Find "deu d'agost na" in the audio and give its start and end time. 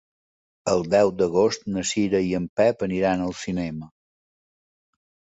0.93-1.83